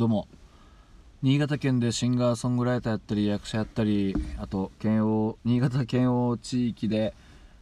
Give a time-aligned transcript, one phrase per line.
[0.00, 0.28] どうも。
[1.20, 7.12] 新潟県でシンガーソングライターやったり役者やったりあと県央新潟県央地域で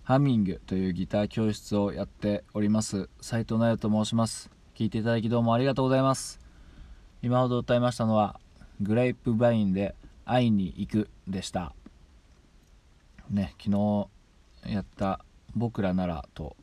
[0.04, 3.08] ハミングというギター教室をやっております。
[3.20, 4.52] 斉藤直と申します。
[4.76, 6.38] 聞いていただきどうもありがとうございます。
[7.22, 8.38] 今ほど歌いましたのは
[8.80, 11.74] グレープバインで会いに行くでした。
[13.30, 14.06] ね昨日
[14.72, 15.24] やった
[15.56, 16.54] 僕らならと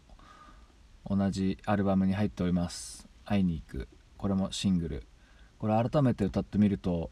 [1.10, 3.10] 同じアルバムに入っております。
[3.26, 3.90] 会いに行く。
[4.18, 5.04] これもシングル。
[5.66, 7.10] これ改めて歌ってみると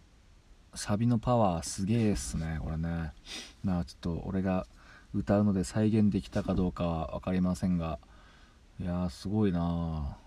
[0.76, 3.12] サビのパワーすげえっすねこれね。
[3.64, 4.68] まあちょっと俺が
[5.12, 7.98] 歌うので再現できたかどうかは分かりませんが。
[8.80, 10.18] いやーすごいな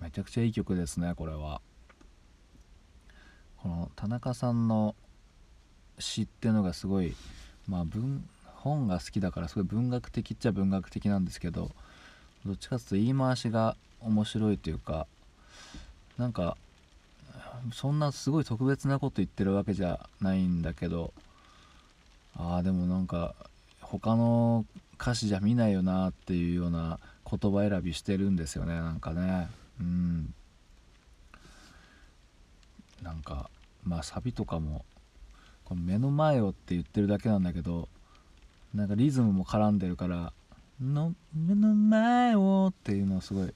[0.00, 1.60] めちゃくちゃいい曲ですねこれは。
[3.58, 4.96] この田中さんの
[6.00, 7.14] 詩ってのがすごい
[7.68, 11.70] まあ文本が好きだからすごい文学的っちゃ文学的なんですけど
[12.44, 15.06] どっちかっていうと言い回しが面白いというか
[16.18, 16.56] なんか
[17.72, 21.12] そんなすごい特別なこと言ってるわけじゃないんだけど。
[22.36, 23.34] ああでもなんか
[23.80, 24.64] 他の
[25.00, 26.98] 歌詞じゃ見ないよなっていうような
[27.28, 29.48] 言葉選びしてるんですよねなんかね。
[29.80, 30.34] うん。
[33.02, 33.50] なんか
[33.84, 34.84] まあサビとかも
[35.64, 37.88] この目の前をって言ってるだけなんだけど
[38.74, 40.32] なんかリズムも絡んでるから
[40.80, 43.52] 「の目の前を」っていうのはすごい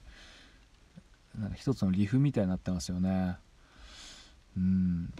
[1.39, 3.37] なんか一つのリフみたいになってますよね。
[4.57, 5.13] うん。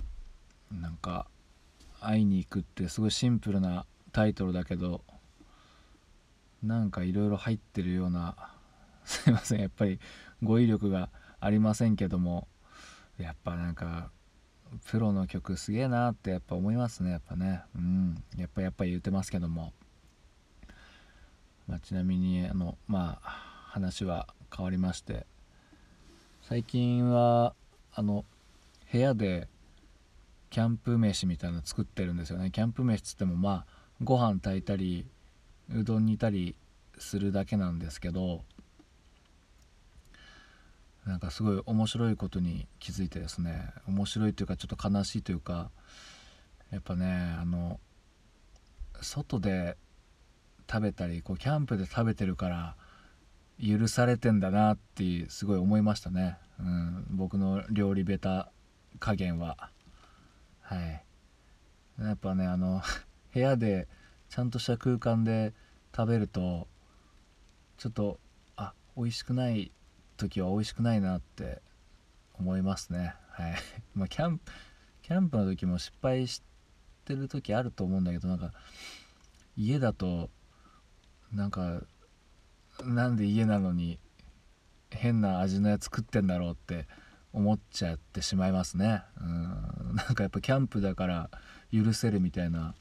[0.72, 1.28] なんか
[2.02, 5.02] 「会いに行く」ってすごいシンプルなタイトルだけど
[6.64, 8.36] なんかいろいろ入ってるような
[9.06, 10.00] すいませんやっぱり
[10.44, 12.48] 語彙力がありませんけども
[13.18, 14.12] やっぱなんか
[14.86, 17.64] プロの曲すげえなってやっぱ思いますねやっぱね。
[17.76, 18.24] うん。
[18.36, 19.72] やっぱやっぱ言ってますけども、
[21.68, 23.30] まあ、ちなみにあのまあ
[23.70, 25.26] 話は変わりまして
[26.42, 27.56] 最近は
[27.94, 28.26] あの
[28.92, 29.48] 部屋で
[30.50, 32.52] キャンプ飯みたいなの作ってるんですよね。
[32.52, 33.66] キャンプ飯つってもまあ
[34.04, 35.06] ご飯炊いたり
[35.74, 36.56] うどん煮たり
[36.98, 38.44] するだけなんですけど
[41.06, 45.70] なんかすごい面白いことに気づいてですね面白いというかちょっと悲しいというか
[46.72, 47.80] やっぱねあの
[49.02, 49.78] 外で
[50.70, 52.76] 食べたりこうキャンプで食べてるから
[53.64, 58.52] 許されてんだなってすごい思いましたね、うん、僕の料理ベタ
[59.00, 59.72] 加減は。
[60.62, 61.04] はい。
[62.00, 62.82] やっぱねあの
[63.34, 63.88] 部屋で
[64.30, 65.54] ちゃんとした空間で
[65.96, 66.68] 食べると
[67.78, 68.20] ちょっと
[68.56, 69.72] あ美味しくない
[70.18, 71.62] 時は美味しくないなって
[72.34, 73.16] 思いますね。
[73.30, 73.56] はい。
[73.96, 74.52] まあキャンプ
[75.02, 76.44] キャンプの時も失敗し
[77.06, 78.52] てる時あると思うんだけどなんか
[79.56, 80.30] 家だと
[81.32, 81.82] なんか
[82.84, 84.00] なんで家なのに
[84.92, 86.88] 変な味のやつ食ってんだろうって
[87.38, 89.04] 思っちゃってしまいますね。
[89.22, 89.96] うん。
[89.96, 91.30] なんかやっぱキャンプだから
[91.72, 92.74] 許せるみたいな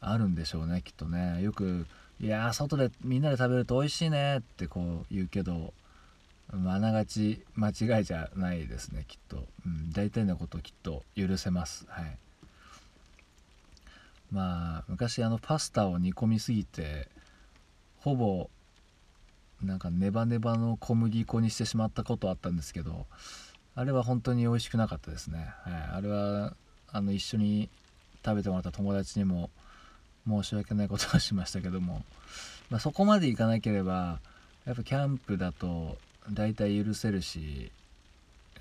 [0.00, 1.40] あるんでしょうねきっとね。
[1.42, 1.86] よく
[2.20, 5.72] 「いや外でみんなで食べると美味しいね」ってこう言うけど
[6.52, 11.86] あながち間違いじゃないですねきっと、うん、大体のこときっと許せます。
[11.88, 12.18] はい。
[14.32, 17.08] まあ昔あのパスタを煮込みすぎて
[18.00, 18.50] ほぼ
[19.62, 23.06] なんかネバネバの小麦粉にしてしまったことあったんですけど
[23.74, 26.54] あれは本当に美味しくなかったですね、はい、あれは
[26.92, 27.68] あの一緒に
[28.24, 29.50] 食べてもらった友達にも
[30.26, 32.04] 申し訳ないことをしましたけども、
[32.70, 34.18] まあ、そこまでいかなければ
[34.66, 35.96] やっぱキャンプだと
[36.32, 37.70] 大体許せるし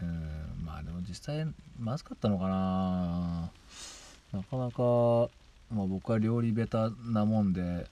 [0.02, 1.48] うんまあでも実際
[1.80, 3.52] まずかったのかな。
[4.34, 5.30] なかなか、
[5.74, 7.88] まあ、僕は料理ベタなもんで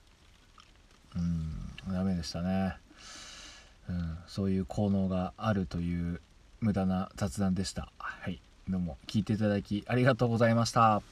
[1.16, 2.76] うんダメでしたね、
[3.88, 6.20] うん、そういう効能があるという
[6.60, 7.92] 無駄な雑談でした。
[7.98, 11.02] はいどうも聞いていただきありがとうございました。